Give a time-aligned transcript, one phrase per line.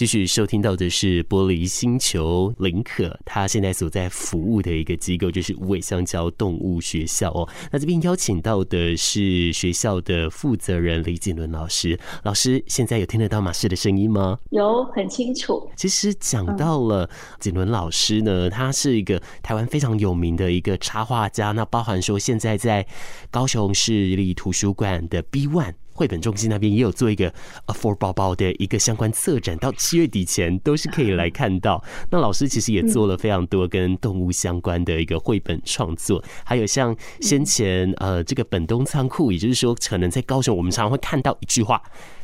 [0.00, 7.46] 继续收听到的是玻璃星球林可，他现在所在服务的一个机构就是无尾香蕉动物学校哦。
[7.70, 14.38] 那这边邀请到的是学校的负责人李景伦老师，老师现在有听得到马氏的声音吗？
[14.48, 15.70] 有，很清楚。
[15.76, 22.86] 其实讲到了景伦老师呢，他是一个台湾非常有名的一个插画家，那包含说现在在
[23.30, 25.74] 高雄市立图书馆的 B One。
[26.00, 27.28] 绘本中心那边也有做一个
[27.66, 31.84] 呃 for 宝宝的一个相关策展，到七月底前都是可以来看到。
[32.10, 41.82] 那老师其实也做了非常多跟动物相关的一个绘本创作，还有像先前呃这个本东仓库，也就是说可能在高雄我们常常会看到一句话：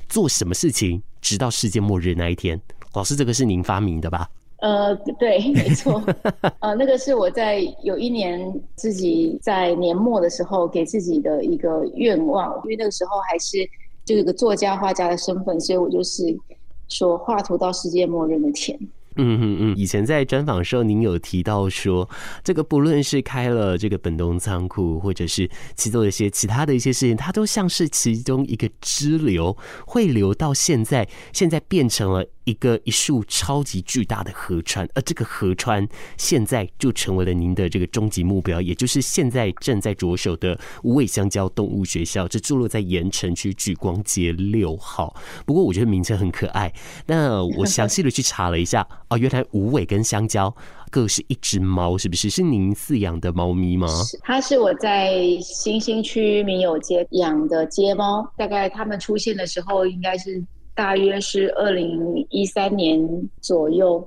[0.08, 2.58] 做什么事情直到世界末日那一天。
[2.94, 4.26] 老师，这个是您发明的吧？
[4.58, 6.02] 呃，对， 没错，
[6.60, 13.58] 呃，那个是我在有一年自己在年末的时候给自己的一个愿望，因为那个时候还是
[14.04, 16.24] 就有个作家画家的身份，所以我就是
[16.88, 18.78] 说画图到世界末日那天。
[19.18, 22.06] 嗯嗯嗯，以前在专访的时候，您有提到说，
[22.44, 45.14] 这个不论是开了这个本东仓库，或者是去做一些其他的一些事情，它都像是其中一个支流，汇流到现在，现在变成了一个一束超级巨大的河川，而这个河川现在就成为了您的这个终极目标，也就是现在正在着手的无尾香蕉动物学校，这坐落在盐城区聚光街六号。
[45.44, 46.72] 不过我觉得名称很可爱，
[47.06, 48.86] 那我详细的去查了一下。
[49.08, 50.54] 哦，原来无尾跟香蕉
[50.88, 52.30] 各是一只猫，是不是？
[52.30, 53.88] 是您饲养的猫咪吗？
[54.22, 60.42] 它是我在新兴区民友街养的街猫，大概它们出现的时候，应该是
[60.76, 63.00] 大约是二零一三年
[63.40, 64.06] 左右。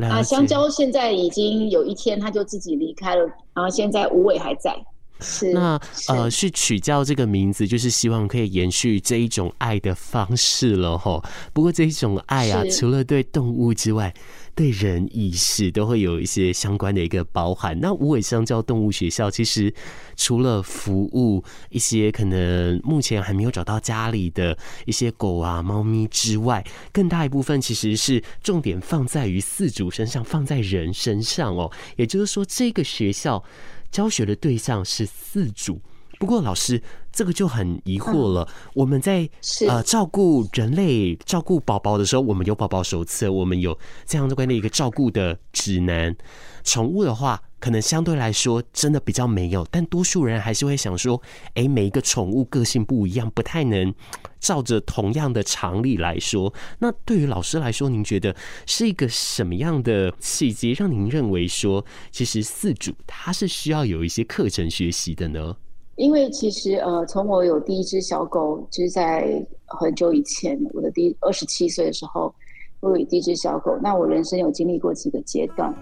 [0.00, 4.74] 啊，香蕉现在已经有一天它就自己离开了，然后现在吴伟还在。
[5.20, 11.20] 是那呃，是取叫这个名字，就是希望可以延续这一种爱的方式了吼。
[11.52, 14.14] 不过这一种爱啊，除了对动物之外，
[14.58, 17.78] 对人意识都会有一些相关的一个包含。
[17.78, 19.72] 那无尾香蕉动物学校其实
[20.16, 31.70] 除了服务一些可能目前还没有找到家里的一些狗啊、猫咪之外，更大一部分其实是重点放在于四主身上，放在人身上哦。
[31.94, 33.44] 也就是说，这个学校。
[33.90, 35.80] 教学的对象是四主，
[36.18, 36.82] 不过老师
[37.18, 38.46] 这个就很疑惑了。
[38.74, 39.28] 我们在
[39.66, 46.16] 呃照顾人类、照顾宝宝的时候，我们有宝宝手册，我们有这样的关的一个照顾的指南。
[46.62, 51.20] 宠物的话，可能相对来说真的比较没有，但多数人还是会想说，
[51.54, 53.92] 哎，每一个宠物个性不一样，不太能
[54.38, 56.54] 照着同样的常理来说。
[56.78, 65.56] 那对于老师来说，您觉得是一个什么样的契机，让您认为说，其实饲主他是需要有一些课程学习的呢？
[65.98, 72.32] 因为其实呃，从我有第一只小狗，就是在很久以前，我的第二十七岁的时候，
[72.78, 73.76] 我有第一只小狗。
[73.82, 75.74] 那我人生有经历过几个阶段。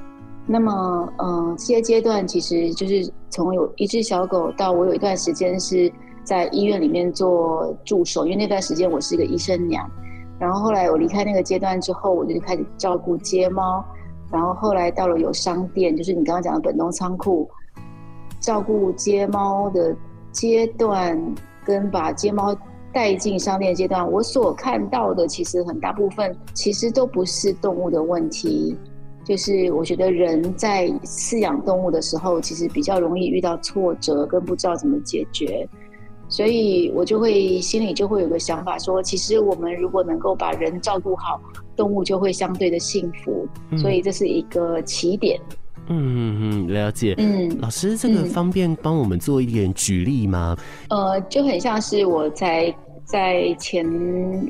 [0.47, 0.73] 那么，
[1.19, 5.93] 嗯、呃，这些阶段其实就是从有一只小狗到我有一段时间是
[6.25, 9.87] 在医院里面做助手，因为那段时间我是一个医生娘。
[10.39, 13.85] 然后后来我离开那个阶段之后，我就开始照顾街猫。
[14.33, 17.47] 然后后来到了有商店，就是你刚刚讲的本东仓库，
[18.41, 19.95] 照顾街猫的
[20.37, 21.19] 阶段，
[21.65, 22.55] 跟把街猫
[22.93, 28.77] 带进商店阶段，我所看到的其实很大部分其实都不是动物的问题。
[29.25, 35.67] 就是我觉得人在饲养动物的时候，其实比较容易遇到挫折，跟不知道怎么解决，
[36.29, 41.41] 所以我就会心里就会有个想法说，其实我们如果能够把人照顾好，
[41.75, 43.49] 动物就会相对的幸福，
[43.79, 45.41] 所以这是一个起点。
[45.49, 45.57] 嗯
[45.89, 47.15] 嗯嗯，了解。
[47.19, 50.57] 嗯，老师，这个方便帮我们做一点举例吗？
[50.91, 52.75] 呃，就很像是我在。
[53.07, 53.87] 在前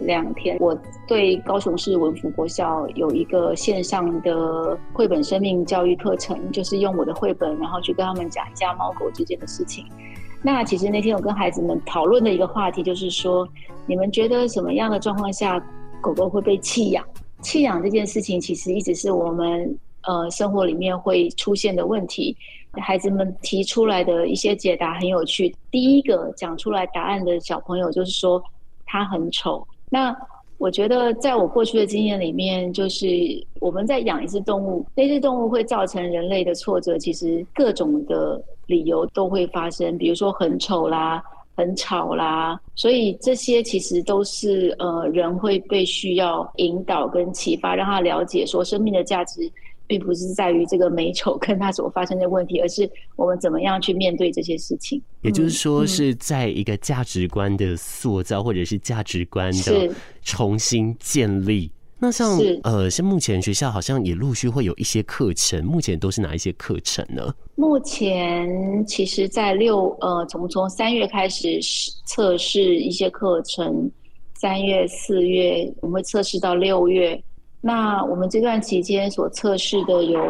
[0.06, 0.74] 两天，我
[1.06, 9.84] 对高雄市文福国校有一个线上的绘本生命教育课程，就是用我的绘本，然后去跟他们讲一下猫狗之间的事情。
[10.42, 13.46] 那其实那天我跟孩子们讨论的一个话题，就是说，
[13.84, 15.62] 你们觉得什么样的状况下
[16.00, 17.04] 狗狗会被弃养？
[17.42, 22.36] 弃养这件事情，其实一直是我们呃生活里面会出现的问题。
[22.72, 25.54] 孩子们提出来的一些解答很有趣。
[25.70, 28.42] 第一个讲出来答案的小朋友就是说
[28.84, 29.66] 他很丑。
[29.88, 30.14] 那
[30.58, 33.06] 我觉得在我过去的经验里面，就是
[33.60, 41.22] 我们在养一只动物，那只动物会造成人类的挫折，其实各种的理由都会发生，比如说很丑啦、
[41.54, 42.58] 很吵啦。
[42.74, 49.50] 所以这些其实都是呃人会被需要引导跟启发，让他了解说生命的价值。
[49.86, 55.00] 并不是在于这个美丑跟它所发生的问题，而是我们怎么样去面对这些事情。
[55.22, 59.90] 也就是说，是在一个价值观的塑造，或者是价值观的
[60.22, 67.34] 重新建立那像呃，像目前学校好像也陆续会有一些课程，目前都是哪一些课程呢？
[67.54, 71.58] 目前其实，在六呃，从从三月开始
[72.04, 73.90] 测试一些课程，
[74.34, 77.18] 三月、四月我们会测试到六月。
[77.60, 80.20] 那我们这段期间所测试的有，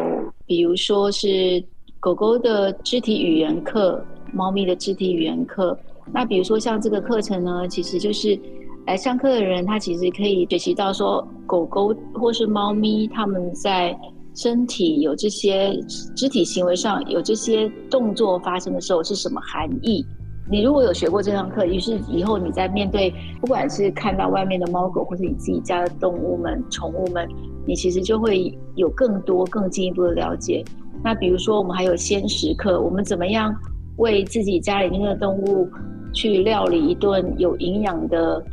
[0.45, 1.63] 比如说是
[1.99, 4.03] 狗狗的肢体语言课，
[4.33, 5.77] 猫咪的肢体语言课。
[6.11, 8.39] 那比如说像这个课程呢，其实就是。
[8.85, 13.93] 来上课的人，他其实可以学习到说，狗狗或是猫咪，他们在
[14.33, 15.77] 身体有这些
[16.15, 20.05] 肢体行为上有这些动作发生的时候是什么含义。
[20.49, 27.27] 你如果有学过这堂课，于是以后你在面对不管是看到外面的猫狗，或是你自己家的动物们、宠物们，
[27.65, 30.63] 你其实就会有更多、更进一步的了解。
[31.03, 33.53] 那比如说，我们还有鲜食课，我们怎么样
[33.97, 35.69] 为自己家里面的动物
[36.13, 38.43] 去料理一顿有营养的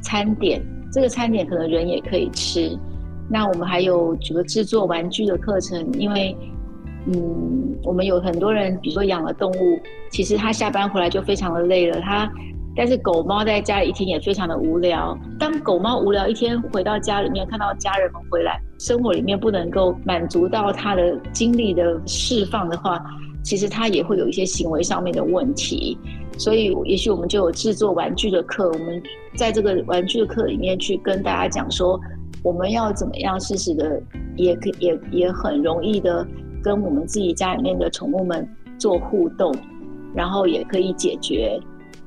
[0.00, 2.78] 餐点，这个餐点可能人也可以吃。
[3.28, 6.36] 那我们还有这个制作玩具的课程，因为，
[7.06, 9.78] 嗯，我们有很多人，比如说养了动物，
[10.10, 12.00] 其实他下班回来就非常的累了。
[12.00, 12.30] 他，
[12.74, 15.16] 但是狗猫在家里一天也非常的无聊。
[15.38, 22.98] 当狗猫无聊一天回到家里面，看到家人们回来，生活里面不能够满足到他的精力的释放的话，
[23.44, 25.98] 其实他也会有一些行为上面的问题。
[26.38, 28.66] 所以，也许我们就有制作玩具的课。
[28.68, 29.02] 我们
[29.36, 32.00] 在这个玩具的课里面去跟大家讲说，
[32.42, 34.02] 我们要怎么样适时的，
[34.36, 36.26] 也可也也很容易的
[36.64, 39.54] 跟我们自己家里面的宠物们做互动，
[40.14, 41.60] 然后也可以解决，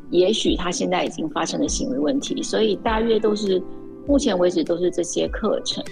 [0.09, 2.41] 也许它现在已经发生的行为问题。
[2.41, 3.61] 所以，大约都是
[4.07, 5.83] 目前为止都是这些课程。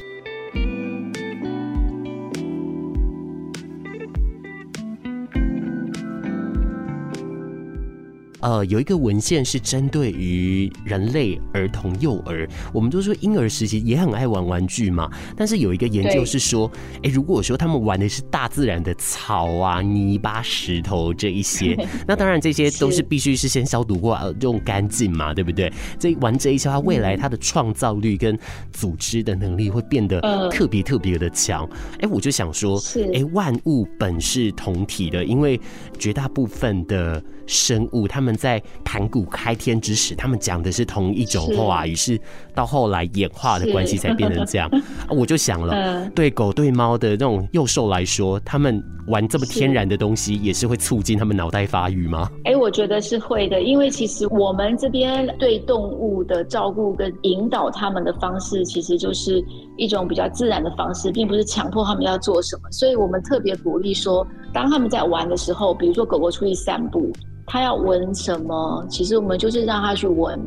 [8.45, 15.09] 呃，有一个文献是针对于人类、儿童、幼儿，我们都说婴儿时期也很爱玩玩具嘛。
[15.35, 16.71] 但是有一个研究是说，
[17.01, 21.75] 哎，如果说他们玩的是大自然的草啊、泥巴、石头这一些，
[22.07, 25.73] 那当然这些都是必须是先消毒过、用干净嘛，对不对？
[25.97, 28.37] 这玩这一些，他未来他的创造力跟
[28.71, 30.21] 组织的能力会变得
[30.51, 31.67] 特别特别的强。
[31.99, 32.79] 哎，我就想说，
[33.11, 35.59] 哎，万物本是同体的，因为
[35.97, 42.19] 绝大部分的生物，他们在盘古开天之时，他们讲的是同一种话，于是
[42.53, 44.69] 到后来演化的关系才变成这样。
[45.09, 52.29] 我就想了，对狗对猫的那种幼兽来说，他们玩这么天然的东西，也是会促进他们脑袋发育吗？
[52.45, 59.43] 哎，我觉得是会的，因为其实我们这边对动物的照顾跟引导他们的方式，其实就是
[59.77, 62.71] 一种比较自然的方式，并不是强迫他们要做什么。
[62.71, 67.11] 所以我们特别鼓励说，当他们在玩的时候，比如说狗狗出去散步。
[67.45, 68.85] 他要闻什么？
[68.89, 70.39] 其实我们就是让他去闻，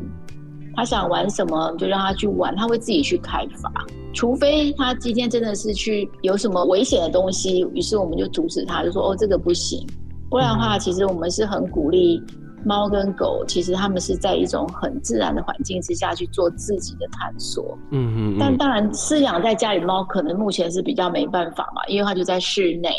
[0.75, 3.71] 他想玩什么就让他去玩，他会自己去开发。
[4.13, 9.85] 除非他今天真的是去有什么危险的东西，于是我们就阻止他，就说哦，这个不行。
[10.29, 12.21] 不然的话，其实我们是很鼓励
[12.65, 17.77] 猫跟狗，其实他们是在一种很自然的环境之下去做自己的探索。
[17.91, 18.37] 嗯嗯。
[18.39, 22.89] 但当然，饲养在家里猫可能目前是比较没办法嘛，因为它就在室内。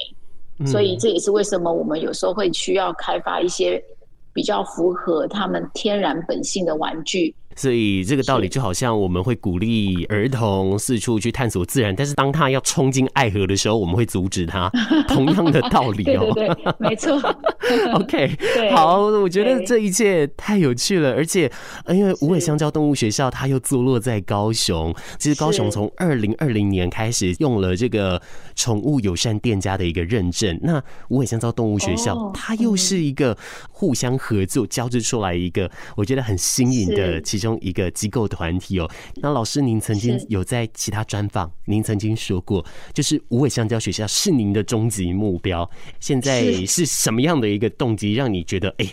[0.67, 3.83] 所以这也是为什么我们有时候会需要开发一些
[4.33, 7.35] 比较符合他们天然本性的玩具。
[7.57, 14.71] 所以这个道理就好像我们会鼓励儿童四处去探索自然，但是当他要冲进爱河的时候，我们会阻止他。
[15.09, 17.21] 同样的道理哦，对对对，没错。
[17.95, 18.37] OK，
[18.75, 21.51] 好，我觉得这一切太有趣了，而且
[21.89, 28.21] 因为无尾香蕉动物学校它又坐落在高雄，其实高雄从二零二零年开始用了这个
[28.55, 30.59] 宠物友善店家的一个认证。
[30.63, 33.37] 那无尾香蕉动物学校它又是一个
[33.71, 38.91] 互相合作交织出来一个我觉得很新颖的其中一个机构团体哦。
[39.17, 45.69] 那老师您曾经有在其他专访，您曾经说过，就是无尾香蕉学校是您的终极目标。
[45.99, 48.87] 现在是什么样的一一个动机让你觉得哎，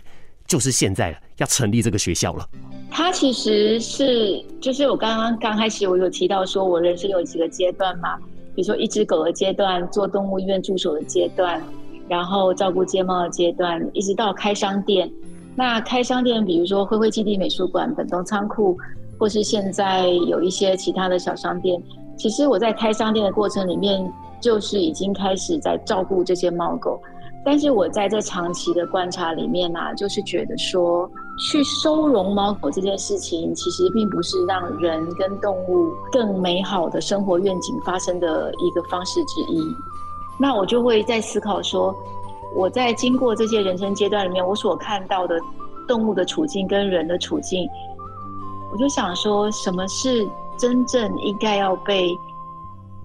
[0.45, 2.45] 就是现在了，要成立这个学校了？
[2.91, 8.17] 它其实是就是我刚刚刚开始我有提到说，我人生有几个阶段嘛，
[8.53, 11.62] 比如说一只狗的阶段，做动物医院助手的阶段，
[12.09, 15.09] 然后照顾街猫的阶段，一直到开商店。
[15.55, 18.77] 那开商店，比如说灰灰基地美术馆、本东仓库，
[19.17, 21.81] 或是现在有一些其他的小商店。
[22.17, 24.05] 其实我在开商店的过程里面，
[24.41, 27.01] 就是已经开始在照顾这些猫狗。
[27.48, 39.74] 但是我在这长期的观察里面呢、就是觉得说，去收容猫狗这件事情，其实并不是让人跟动物更美好的生活愿景发生的一个方式之一。
[40.38, 41.96] 那我就会在思考说，
[42.54, 45.39] 我在经过这些人生阶段里面，我所看到的
[45.88, 47.66] 动物的处境跟人的处境，
[48.74, 50.27] 我就想说，什么是
[50.58, 52.13] 真正应该要被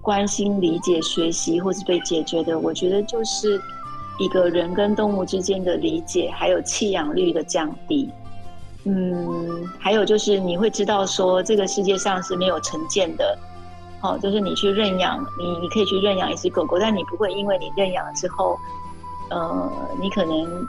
[0.01, 3.57] 关心、理解、学习，或是被解决的，我觉得就是
[4.19, 8.09] 一个人跟动物之间的理解，还有弃养率的降低。
[8.85, 13.37] 嗯，还有就是你会知道说，这个世界上是没有成见的。
[14.01, 18.59] 哦，就是你去认养，你你可以去认养一只狗狗，但你不会因为你认养了之后，
[19.29, 20.67] 呃，你可能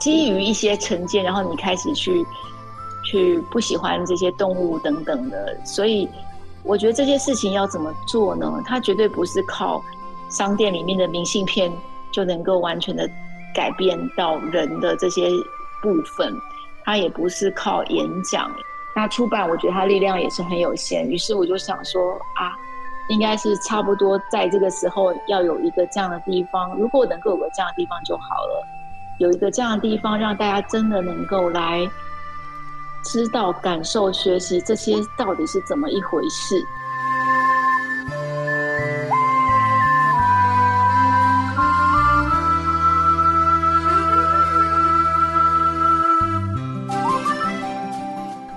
[0.00, 2.26] 基于一些成见，然后你开始去
[3.04, 5.56] 去不喜欢这些动物等等的。
[5.64, 6.08] 所以，
[6.64, 8.60] 我觉得这些事情要怎么做呢？
[8.66, 9.80] 它绝对不是靠
[10.28, 11.72] 商店里面的明信片
[12.12, 13.08] 就能够完全的
[13.54, 15.28] 改变到人的这些
[15.82, 16.32] 部分，
[16.84, 18.50] 它也不是靠演讲。
[18.94, 22.52] 那出版，我觉得它力量也是很有限，于是我就想说啊，
[23.08, 28.66] 应该是差不多在这个时候要有一个这样的地方，如果能够有个这样的地方就好了，
[29.18, 31.88] 有一个这样的地方，让大家真的能够来
[33.04, 36.56] 知道、感受、学习这些到底是怎么一回事。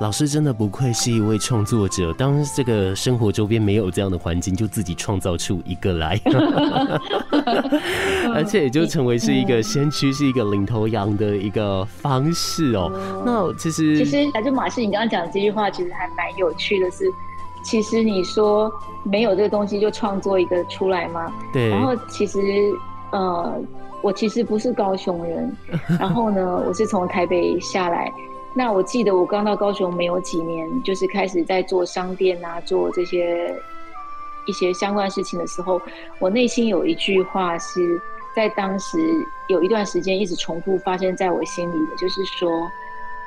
[0.03, 6.19] 老师真的不愧是一位创作者，当这个生活周边没有这样的环境，就自己创造出一个来，
[8.35, 12.91] 而且也就成为是一个先驱，是一个领头羊的一个方式哦。
[13.25, 17.11] 那其实，其实，就马氏，你刚刚讲的这句话，其实还蛮有趣的是，是
[17.63, 18.69] 其实你说
[19.05, 21.31] 没有这个东西就创作一个出来吗？
[21.53, 21.69] 对。
[21.69, 22.41] 然后其实，
[23.13, 23.53] 呃，
[24.01, 25.57] 我其实不是高雄人，
[25.97, 28.11] 然后呢，我是从台北下来。
[28.55, 33.51] 那我记得我刚到高雄没有几年，就是开始在做商店啊，做这些
[34.45, 35.81] 一些相关事情的时候，
[36.19, 37.99] 我内心有一句话是
[38.35, 38.97] 在当时
[39.47, 42.69] 有一段时间一直重复发生在我心里的，就是说，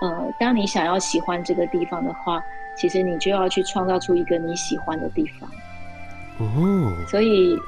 [0.01, 2.41] 呃，当你想要喜欢这个地方的话，
[2.79, 5.51] 其实你就要去创造出一个你喜欢的地方。
[6.39, 7.59] 哦，所以，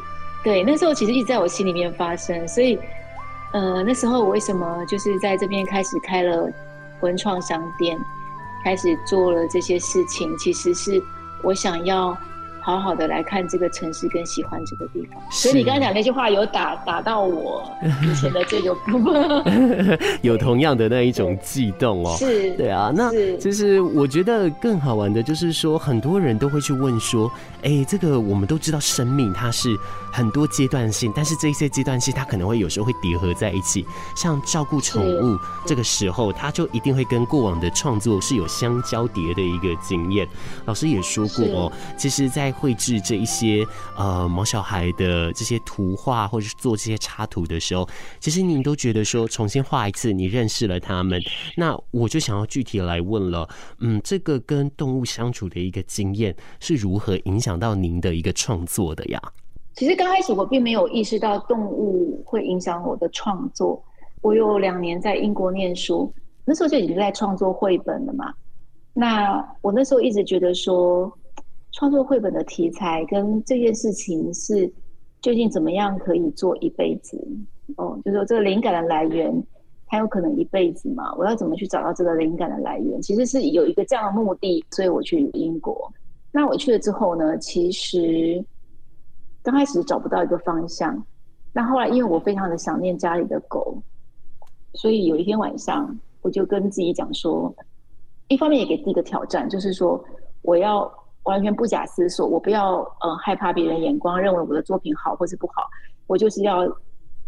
[0.44, 2.78] 对，那时候其实一直在我心里面发生，所以，
[3.52, 6.48] 呃，那时候我为什么就是在这边开始开了。
[7.00, 7.98] 文创商店
[8.64, 11.02] 开始做了这些事情，其实是
[11.42, 12.16] 我想要。
[12.68, 15.18] 好好的来看这个城市，跟喜欢这个地方。
[15.30, 17.66] 所以你刚刚讲那句话有打打到我
[18.02, 22.14] 以前的这个部分， 有同样的那一种悸动哦。
[22.18, 22.92] 是，对啊。
[22.94, 27.32] 那其实我觉得更好玩的就是说，很多人都会去问说，
[27.62, 29.74] 哎，这个我们都知道，生命它是
[30.12, 33.86] 很多阶段性，但是这些阶段性它可能会有时候会叠合在一起。
[34.14, 40.28] 像照顾宠物这个时候，它就一定会跟过往的创作是有相交叠的一个经验。
[40.66, 43.64] 老师也说过哦，其实，在绘制这一些
[43.96, 47.88] 呃毛小孩的这些图画，或者是做这些插图的时候，
[48.18, 51.20] 其实你都觉得说重新画一次，你认识了他们。
[51.56, 53.48] 那我就想要具体来问了，
[53.78, 59.22] 嗯，这个跟动物相处的一个经验是如何影响到您的一个创作的呀？
[59.74, 63.80] 其实刚开始我并没有意识到动物会影响我的创作。
[64.20, 66.12] 我有两年在英国念书，
[66.44, 68.34] 那时候就已经在创作绘本了嘛。
[68.92, 71.12] 那我那时候一直觉得说。
[71.78, 74.66] 创作绘本的题材跟这件事情是
[75.22, 77.16] 究竟怎么样可以做一辈子？
[77.76, 79.32] 哦，就是说这个灵感的来源，
[79.86, 81.14] 它有可能一辈子嘛？
[81.14, 83.00] 我要怎么去找到这个灵感的来源？
[83.00, 85.88] 其实是有一个这样的目的，所以我去英国。
[86.32, 88.44] 那我去了之后呢，其实
[89.40, 91.00] 刚开始找不到一个方向。
[91.52, 93.80] 那后来因为我非常的想念家里的狗，
[94.72, 97.54] 所以有一天晚上我就跟自己讲说，
[98.26, 100.04] 一方面也给自己一个挑战，就是说
[100.42, 100.92] 我要。
[101.28, 105.62] 完全不假思索，我不要呃害怕别人眼光，认为我的作品好或是不好，
[106.06, 106.66] 我就是要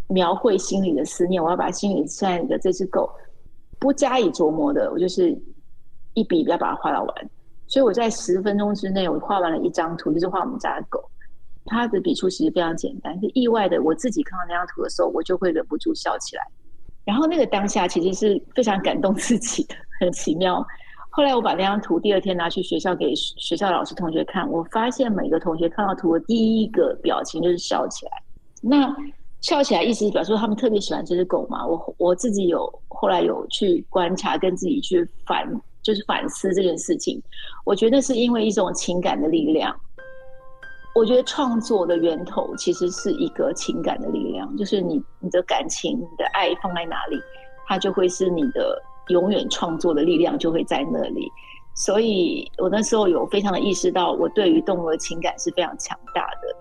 [0.08, 3.10] 描绘心里的思念，我要把心里现在的这只狗
[3.78, 5.38] 不加以琢磨的，我就是
[6.14, 7.30] 一笔不要把它画到完。
[7.66, 11.08] 所以我在十分钟之内，我画完了一张图，就是画我们家的狗。
[11.66, 16.42] 它的笔触其实非常简单，是意外的，我自己看到那张图的时候，我就会忍不住笑起来。
[17.04, 20.66] 然后那个当下其实是非常感动自己的，很奇妙。
[21.12, 28.12] 后来我把那张图第二天拿去学校给学校老师同学看，我发现每个同学看到图的第一个表情就是笑起来。
[28.62, 28.96] 那
[29.40, 31.66] 笑起来意思表示说他们特别喜欢这只狗嘛？
[31.66, 35.44] 我我自己有后来有去观察，跟自己去反
[35.82, 37.20] 就是反思这件事情。
[37.64, 39.74] 我觉得是因为一种情感的力量。
[40.94, 47.18] 我觉得创作的源头其实是一个情感的力量，就是你你的感情、你的爱放在哪里，
[47.66, 48.80] 它就会是你的。
[49.10, 51.30] 永远创作的力量就会在那里，
[51.74, 56.56] 所以我那时候有非常的意识到，我对于动物的情感是非常强大的。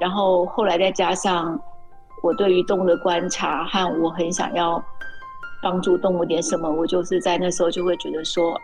[0.00, 1.60] 然后后来再加上
[2.22, 4.82] 我对于动物的观察和我很想要
[5.62, 8.54] 帮助动物点什么，我就是在那时候就会觉得说，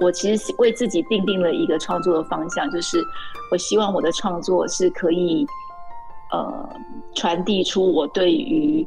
[0.00, 3.02] 我其实为自己定定了一个创作的方向，就是
[3.50, 5.46] 我希望我的创作是可以，
[6.32, 6.68] 呃，
[7.14, 8.86] 传递出我对于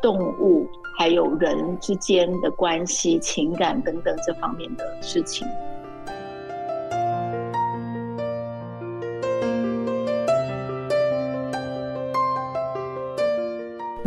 [0.00, 0.66] 动物
[0.98, 5.46] 还有人之间的关系、情感等等这方面的事情。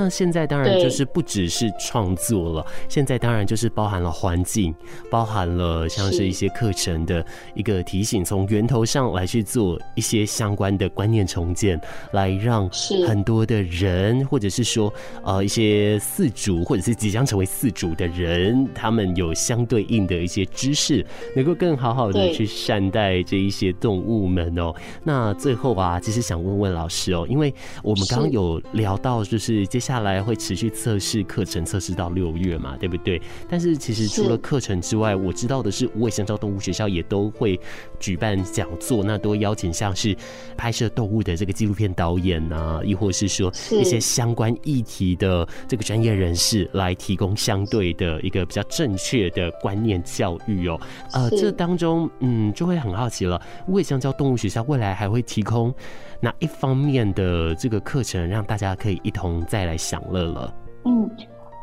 [0.01, 4.73] 那现在当然就是不只是创作了，现在当然就是包含了环境，
[5.11, 11.79] 包含了像是一些课程的一个提醒，从源头上来去做一些相关的观念重建，
[12.13, 12.67] 来让
[13.07, 14.91] 很多的人，或者是说
[15.23, 21.05] 呃一些四主，或者是即将成为四主的人，他们有相对应的一些知识，
[21.35, 24.73] 能够更好好的去善待这一些动物们哦。
[25.03, 27.53] 那最后啊，其实想问问老师哦，因为
[27.83, 29.90] 我们刚刚有聊到，就是接下来。
[29.91, 33.21] 下来会持续测试课程，测试到六月嘛，对不对？
[33.49, 37.59] 但是其实除了课程之外，我知道的是，无尾香蕉动物学校也都会
[37.99, 40.15] 举办讲座，那都邀请像是
[40.55, 50.79] 拍摄动物的这个纪录片导演啊，亦或是说一些相关议题的这个专业人士来提供相对的一个比较正确的观念教育哦。
[51.11, 55.75] 呃，这当中嗯就会很好奇了，无尾香蕉动物学校未来还会提供
[56.21, 60.53] 哪一方面的这个课程，让大家可以一同再来享乐了？
[60.85, 61.09] 嗯，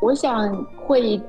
[0.01, 0.53] 我想
[0.85, 1.19] 会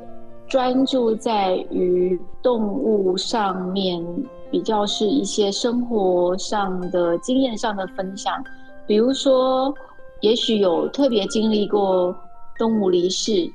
[0.48, 4.04] 专注在于动物上面，
[4.50, 8.34] 比较是一些生活上的经验上的分享，
[8.84, 9.72] 比如说，
[10.22, 12.12] 也许有特别经历过
[12.58, 13.48] 动物离世，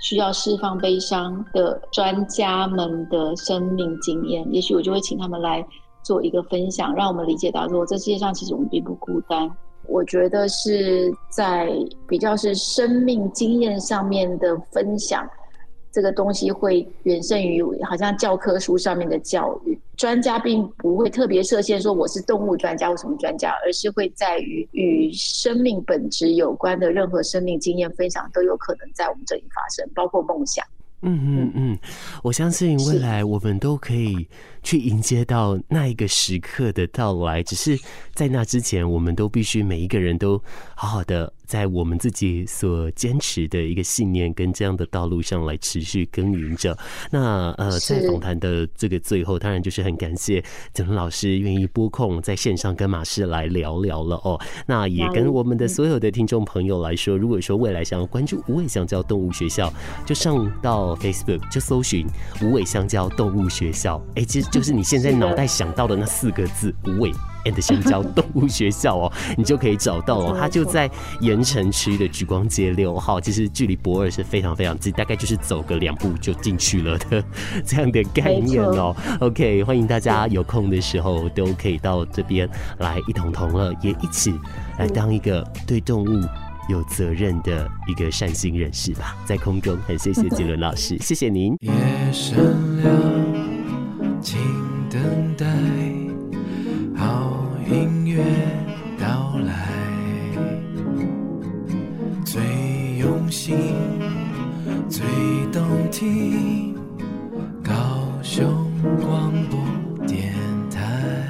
[0.00, 5.64] 需要释放悲伤的专家们的生命经验，也许我就会请他们来。
[6.02, 9.50] 做一个分享，让我们理解到说，这世界上其实我们并不孤单。
[9.86, 11.68] 我觉得是在
[12.06, 15.28] 比较是生命经验上面的分享，
[15.90, 19.76] 这个东西会远胜于好像教科书上面的教育。
[19.96, 30.64] 专家并不会特别设限说我是动物专家或什么专家，而是会在于与生命本质有关的任何生命经验分享都有可能在我们这里发生，包括梦想。
[31.02, 31.78] 嗯嗯嗯，
[32.22, 34.28] 我相信未来我们都可以
[34.62, 37.78] 去迎接到那一个时刻的到来，只是
[38.14, 40.42] 在那之前，我们都必须每一个人都
[40.74, 41.32] 好好的。
[41.50, 46.78] 在我们自己所坚持的一个信念跟这样的道路上来持续耕耘着。
[47.10, 50.40] 那呃，在访谈的这个最后，当然就是很感谢
[50.72, 54.40] 子伦老师愿意拨空在线上跟马氏来聊聊了哦。
[54.64, 59.72] 那也跟我们的所有的听众朋友来说，如果说未来想要关注无尾香蕉动物学校，
[60.06, 62.06] 就上到 Facebook 就搜寻
[62.40, 64.00] 无尾香蕉动物学校。
[64.14, 67.10] 哎，其实就是你现在脑袋想到的那四个字“无尾”。
[67.44, 70.36] And 香蕉 动物学校哦，你就可以找到哦。
[70.38, 77.22] 它就在盐城区的莒光街六号，其实距离博二是非常非常近，大概就是走个两步就进去了的
[77.64, 78.94] 这样的概念哦。
[79.20, 82.48] OK，欢迎大家有空的时候都可以到这边
[82.78, 84.34] 来一同同乐，也一起
[84.78, 86.26] 来当一个对动物
[86.68, 89.16] 有责任的一个善心人士吧。
[89.24, 91.56] 在空中，很谢谢杰伦老师，谢谢您。
[91.60, 91.72] 夜
[92.12, 92.90] 深了，
[94.20, 94.38] 请
[94.88, 95.00] 等
[95.36, 95.89] 待。
[106.00, 106.74] 听，
[107.62, 108.42] 高雄
[109.02, 110.32] 广播电
[110.70, 111.22] 台。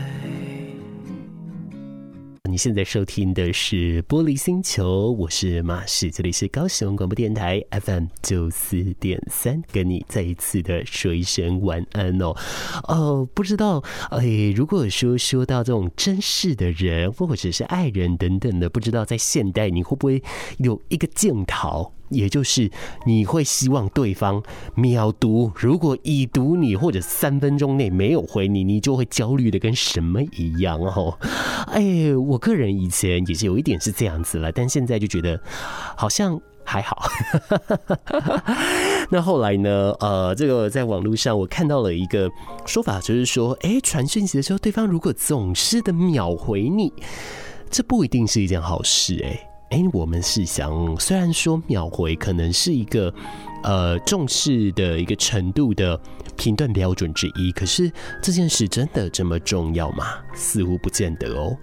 [2.49, 12.33] 你现在收听的是《玻璃星球》，我是马世，这里是高雄广播电台 FM 九四点三，跟你再一次的说一声晚安哦。
[12.85, 20.23] 哦，不知道，哎，如果说说到这种真实的人，或者是爱人等等的，不知道在现代你会不会
[20.59, 21.93] 有一个镜头？
[22.11, 22.71] 也就是
[23.07, 24.43] 你会希望对方
[24.75, 31.17] 秒读，如果已读你或者三分钟内没有回你，你就会焦虑的跟什么一样哦。
[31.69, 35.41] 哎，我个人以前也是有一点是这样子了，但现在就觉得
[35.97, 37.03] 好像还好。
[39.11, 39.93] 那后来呢？
[39.99, 42.31] 呃，这个在网络上我看到了一个
[42.65, 46.93] 说法，就是说，哎，传讯息的时候，对方如果总是的秒回你，
[47.71, 49.50] 这不一定是一件好事哎。
[49.71, 53.13] 哎、我们是想，虽然说秒回可能是一个
[53.63, 55.99] 呃重视的一个程度的
[56.37, 60.07] 评断标准之一，可是这件事真的这么重要吗？
[60.35, 61.57] 似乎不见得哦。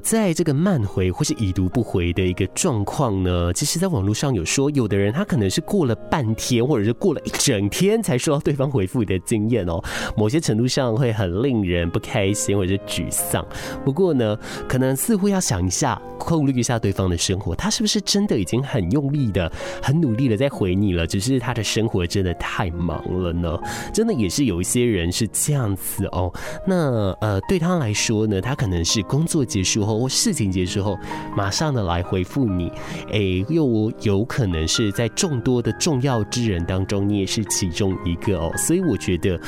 [0.00, 9.82] 在这个慢回或是已读不回的一个状况呢，其实在网络上有说，有的人他可能是过了半天，或者是过了一整天才收到对方回复的经验哦，
[10.16, 13.46] 某些程度上会很令人不开心或者是沮丧。
[13.84, 14.36] 不过呢，
[14.68, 19.50] 可能似乎要想一下，考虑一下对方的生活，他是不是真的已经很用力的、
[19.82, 21.06] 很努力的在回你了？
[21.06, 23.58] 只是他的生活真的太忙了呢？
[23.92, 26.32] 真的也是有一些人是这样子哦。
[26.66, 30.98] 那呃，对他来说呢，他可能是工作结束后或事情结束后，
[31.36, 32.70] 马上的来回复你。
[33.10, 38.52] 诶，又有可能是在众多的重要之人当中，你也是其中一个哦。
[38.56, 39.40] 所以我觉得，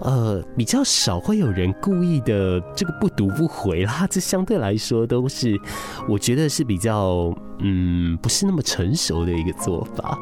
[0.00, 4.06] 呃，比较少会有人故意的这个不读不回啦。
[4.10, 5.60] 这相对来说都是，
[6.08, 10.18] 我觉得是比较嗯，不是那么成熟的一个做法。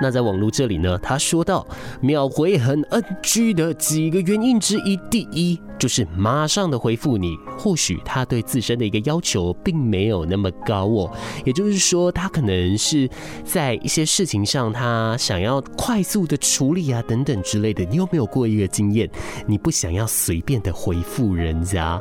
[0.00, 1.66] 那在网络这里呢，他说到
[2.00, 11.10] 秒回很 NG 的几个原因之一，第一就是马上的回复你，或许他对自身的一个要求并没有那么高哦，
[11.44, 13.08] 也就是说他可能是
[13.44, 17.84] 在一些事情上他想要快速的处理啊等等之类的。
[17.86, 19.10] 你有没有过一个经验，
[19.46, 22.00] 你不想要随便的回复人家？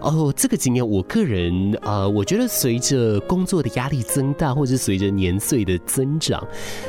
[0.00, 6.46] 哦，这个经验我个人呃，我觉得随着工作的压力增大，或者随着年岁的增长，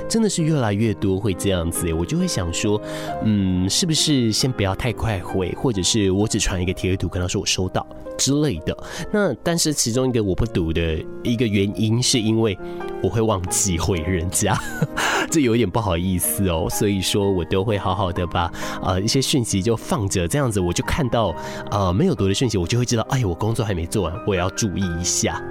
[0.07, 0.49] 真的是。
[0.49, 2.81] 越来越多会这样子，我就会想说，
[3.23, 7.85] 嗯，是不是先不要太快回，或者是我只传一个贴图跟他说我收到
[8.17, 8.77] 之类的。
[9.11, 12.57] 那但是其中一个我不读的一个原因，是因为
[13.01, 14.59] 我会忘记回人家，
[15.31, 16.67] 这有点不好意思哦。
[16.69, 18.51] 所以说我都会好好的把
[18.81, 21.33] 呃一些讯息就放着，这样子我就看到
[21.71, 25.41] 呃没有读的讯息，我就会知道，哎，我工作还没做完，我也要注意一下。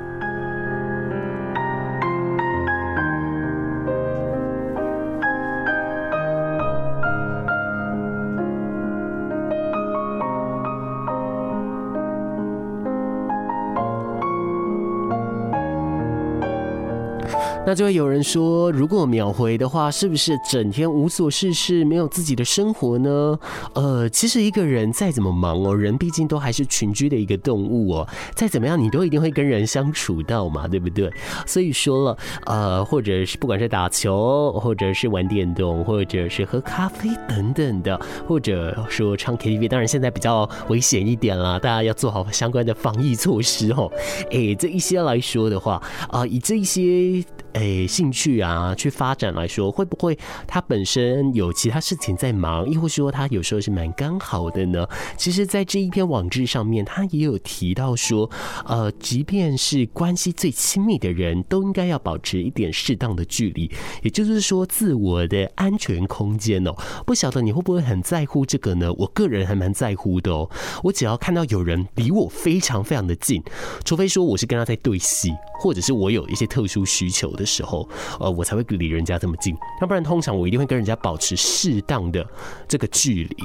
[17.69, 23.39] 那就会有人说，如果秒回的话，是不是整天无所事事，没有自己的生活呢？
[23.75, 28.09] 呃，其实一个人再怎么忙哦，人毕竟都还是群居的一个动物哦。
[28.35, 31.13] 再怎么样，你都一定会跟人相处到嘛，对不对？
[31.45, 43.93] 所以说了，呃，或者是不管是打球，或者是玩电动，或者是喝咖啡等等的，或者说唱 KTV，当然现在比较危险一点啦，大家要做好相关的防疫措施哦。
[44.31, 47.23] 诶，这一些来说的话，啊、以这一些。
[47.55, 54.87] 诶、兴趣啊，去发展来说，会不会他本身有其他事情在忙，亦或说他有时候是蛮刚好的呢？
[55.17, 58.31] 其实，在这一篇网志上面，他也有提到说，
[58.67, 63.71] 呃，即便是关系最亲密的人，都应该要保持一点适当的距离，
[64.03, 66.75] 也就是说，自我的安全空间哦。
[67.07, 68.93] 不晓得你会不会很在乎这个呢？
[68.95, 70.49] 我个人还蛮在乎的哦。
[70.83, 73.43] 我只要看到有人离我非常非常的近，
[73.85, 77.89] 除非说我是跟他在对戏，或者是我有一些特殊需求的时候，
[78.21, 79.57] 呃，我才会离人家这么近。
[79.81, 82.27] 要不然，通常我一定会跟人家保持适当的
[82.67, 83.37] 这个距离，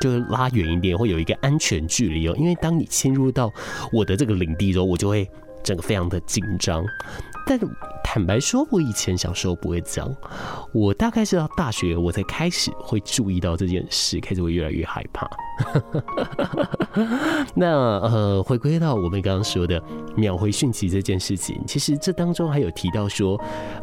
[0.00, 2.34] 就是拉远一点，会有一个安全距离哦。
[2.36, 3.50] 因为当你侵入到
[3.92, 5.26] 我的这个领地之后，我就会
[5.62, 6.84] 整个非常的紧张。
[7.46, 7.64] 但是
[8.08, 10.16] 坦白说，我以前小时候不会这样。
[10.72, 15.28] 我大概是到大学，我才开始会注意到这件事，开始会越来越害怕。
[17.52, 17.66] 那
[17.98, 19.82] 呃，回归到我们刚刚说的
[20.16, 23.38] 秒回讯息这件事情，其实这当中还有提到说，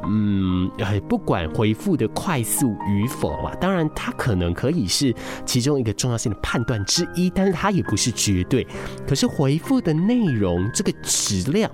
[0.06, 0.72] 嗯，
[1.10, 5.14] 不管回复的快速与否啊，当然它可能可以是
[5.46, 8.66] 其中一个重要性的判断之一，但是它也不是绝对。
[9.06, 11.70] 可是回复的内容这个质量。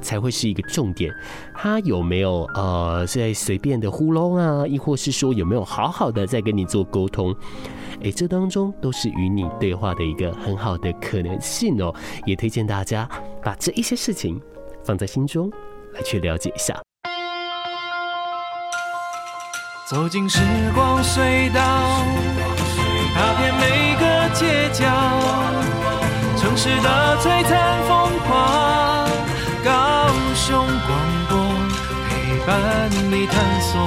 [0.00, 1.12] 才会是一个重点，
[1.54, 7.34] 他有没有呃在随便的糊弄啊，亦或是说有没有好好的在跟你做沟通？
[8.04, 11.92] 哎，这当中都是与你对话的一个很好的可能性哦。
[12.24, 13.08] 也推荐大家
[13.42, 14.40] 把这一些事情
[14.84, 15.50] 放在心中
[15.94, 16.80] 来去了解一下。
[19.90, 20.38] 走进时
[20.74, 21.60] 光隧道，
[23.14, 24.84] 踏遍每个街角，
[26.36, 28.57] 城市的璀璨风光。
[32.48, 33.78] 陪伴你探索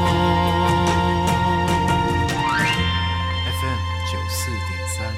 [3.57, 5.11] ，FM 九四点三。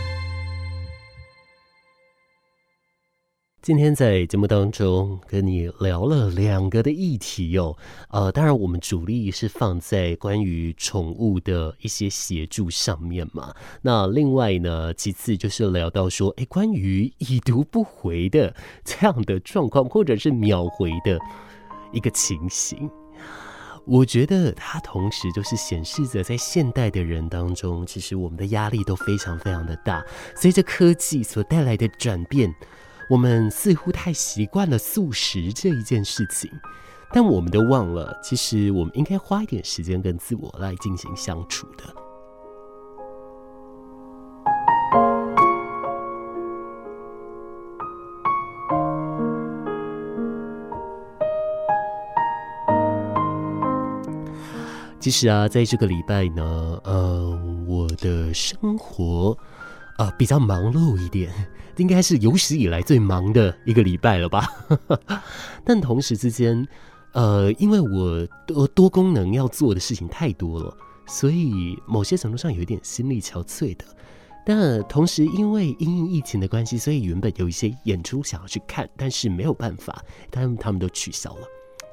[3.61, 7.75] 今天在节目当中跟你聊了两个的议题哦，
[8.11, 13.53] 呃，当然我们主力是放在关于宠物的一些协助上面嘛。
[13.81, 21.19] 那另外呢，其次就是聊到说，诶，关于已读不回的这样的状况，或者是秒回的
[21.91, 22.89] 一个情形，
[23.85, 30.03] 我觉得它同时就是显示着在现代的人当中，其实我们的压力都非常非常的大，
[30.35, 32.53] 随着科技所带来的转变。
[33.09, 36.49] 我们似乎太习惯了素食这一件事情，
[37.11, 42.02] 但我们都忘了，其实我们应该花一点时间跟自我来进行相处的。
[55.03, 57.37] 其实啊，在这个礼拜呢，呃，
[57.67, 59.37] 我的生活。
[59.97, 61.29] 啊、呃，比较忙碌一点，
[61.75, 64.47] 应该是有史以来最忙的一个礼拜了吧？
[65.65, 66.65] 但同时之间，
[67.11, 70.73] 呃，因为我多多功能要做的事情太多了，
[71.05, 73.83] 所以某些程度上有一点心力憔悴的。
[74.45, 81.47] 但同时，因为因应疫情的关系，所以原本有一些演出想要去看，但是没有办法，他们他们都取消了，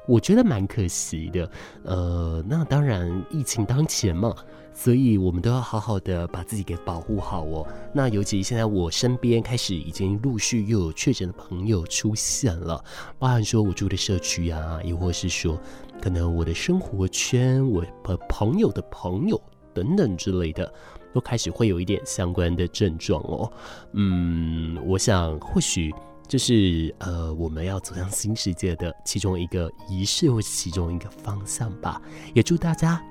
[0.07, 1.49] 我觉得蛮可惜的。
[1.83, 4.35] 呃，那当然，疫情当前嘛。
[4.73, 7.67] 所以，我们都要好好的把自己给保护好哦。
[7.93, 12.81] 那尤其现在，我身边开始已经陆续又有确诊的朋友出现了，
[13.19, 15.59] 包含说我住的社区啊，亦或是说，
[16.01, 19.39] 可能我的生活圈、我和朋友的朋友
[19.73, 20.73] 等等之类的，
[21.13, 23.51] 都开始会有一点相关的症状哦。
[23.91, 25.93] 嗯，我想或许
[26.31, 32.01] 就是呃，我们要走向新世界的其中一个仪式，或者其中一个方向吧。
[32.33, 33.03] 也祝大家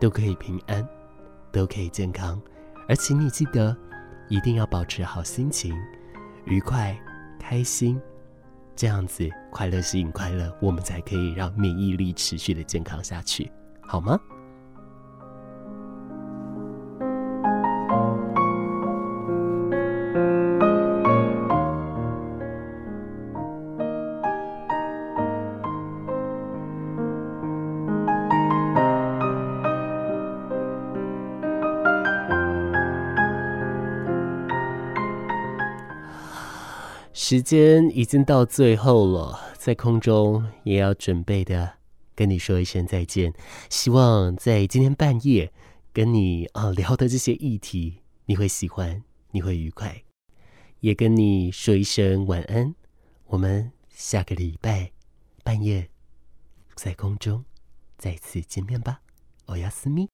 [0.00, 0.88] 都可以平安。
[1.52, 2.40] 都可以健康，
[2.88, 3.76] 而请你记得，
[4.30, 5.76] 一定要保持好心情，
[6.46, 6.98] 愉快、
[7.38, 8.00] 开心，
[8.74, 14.18] 这样子快乐吸引快乐，我们才可以让免疫力持续的健康下去，好吗？
[37.32, 41.78] 时间已经到最后了，在空中也要准备的
[42.14, 43.32] 跟你说一声再见。
[43.70, 45.50] 希望在今天半夜
[45.94, 50.02] 跟你啊聊的这些议题，你会喜欢，你会愉快，
[50.80, 52.74] 也跟你说一声晚安。
[53.28, 54.92] 我们下个礼拜
[55.42, 55.88] 半夜
[56.74, 57.42] 在空中
[57.96, 59.00] 再次见面吧，
[59.46, 60.10] 欧亚斯密。